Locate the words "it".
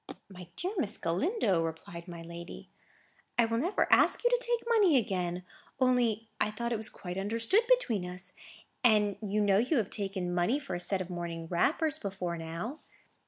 6.71-6.75